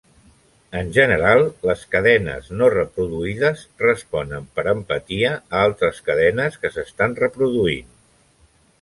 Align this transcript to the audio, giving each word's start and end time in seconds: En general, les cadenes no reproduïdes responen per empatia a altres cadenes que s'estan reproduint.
En 0.77 0.87
general, 0.93 1.43
les 1.71 1.83
cadenes 1.95 2.47
no 2.61 2.71
reproduïdes 2.75 3.63
responen 3.85 4.49
per 4.57 4.67
empatia 4.75 5.37
a 5.37 5.63
altres 5.69 6.03
cadenes 6.11 6.61
que 6.65 6.77
s'estan 6.79 7.19
reproduint. 7.25 7.97